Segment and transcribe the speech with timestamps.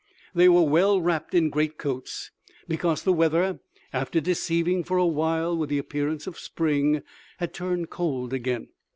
[0.33, 2.31] They were well wrapped in great coats,
[2.67, 3.59] because the weather,
[3.93, 7.03] after deceiving for a while with the appearance of spring,
[7.37, 8.69] had turned cold again.